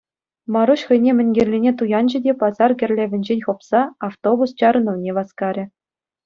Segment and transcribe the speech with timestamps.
[0.53, 5.65] Маруҫ хӑйне мӗн кирлине туянчӗ те пасар кӗрлевӗнчен хӑпса автобус чарӑнӑвне васкарӗ.